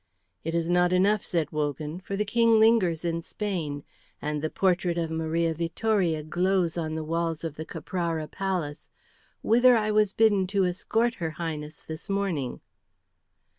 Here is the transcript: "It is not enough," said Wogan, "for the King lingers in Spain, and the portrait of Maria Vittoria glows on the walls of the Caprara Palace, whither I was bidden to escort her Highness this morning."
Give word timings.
"It 0.43 0.55
is 0.55 0.67
not 0.67 0.91
enough," 0.91 1.23
said 1.23 1.51
Wogan, 1.51 1.99
"for 1.99 2.15
the 2.15 2.25
King 2.25 2.59
lingers 2.59 3.05
in 3.05 3.21
Spain, 3.21 3.83
and 4.19 4.41
the 4.41 4.49
portrait 4.49 4.97
of 4.97 5.11
Maria 5.11 5.53
Vittoria 5.53 6.23
glows 6.23 6.75
on 6.75 6.95
the 6.95 7.03
walls 7.03 7.43
of 7.43 7.53
the 7.53 7.65
Caprara 7.67 8.27
Palace, 8.27 8.89
whither 9.43 9.77
I 9.77 9.91
was 9.91 10.13
bidden 10.13 10.47
to 10.47 10.65
escort 10.65 11.13
her 11.21 11.29
Highness 11.37 11.81
this 11.83 12.09
morning." 12.09 12.61